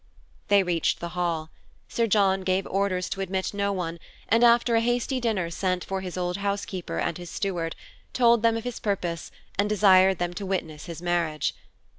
[0.47, 1.51] They reached the Hall.
[1.87, 6.01] Sir John gave orders to admit no one and after a hasty dinner sent for
[6.01, 7.75] his old housekeeper and his steward,
[8.11, 9.29] told them of his purpose,
[9.59, 11.53] and desired them to witness his marriage.